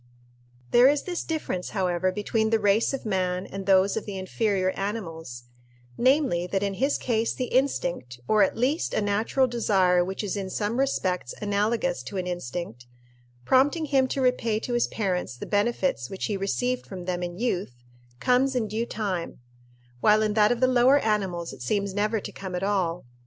[0.71, 4.71] There is this difference, however, between the race of man and those of the inferior
[4.71, 5.43] animals
[5.95, 10.35] namely, that in his case the instinct, or at least a natural desire which is
[10.35, 12.87] in some respects analogous to an instinct,
[13.45, 17.37] prompting him to repay to his parents the benefits which he received from them in
[17.37, 17.83] youth,
[18.19, 19.39] comes in due time;
[19.99, 23.05] while in that of the lower animals it seems never to come at all.